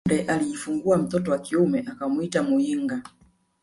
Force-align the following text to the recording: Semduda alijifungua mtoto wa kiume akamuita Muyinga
Semduda 0.07 0.33
alijifungua 0.33 0.97
mtoto 0.97 1.31
wa 1.31 1.39
kiume 1.39 1.79
akamuita 1.87 2.43
Muyinga 2.43 3.03